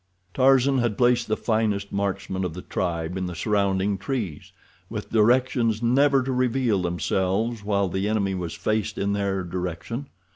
Tarzan 0.33 0.79
had 0.79 0.97
placed 0.97 1.27
the 1.27 1.37
finest 1.37 1.91
marksmen 1.91 2.43
of 2.43 2.55
the 2.55 2.63
tribe 2.63 3.15
in 3.17 3.27
the 3.27 3.35
surrounding 3.35 3.99
trees, 3.99 4.51
with 4.89 5.11
directions 5.11 5.83
never 5.83 6.23
to 6.23 6.31
reveal 6.31 6.81
themselves 6.81 7.63
while 7.63 7.87
the 7.87 8.09
enemy 8.09 8.33
was 8.33 8.55
faced 8.55 8.97
in 8.97 9.13
their 9.13 9.43
direction. 9.43 10.07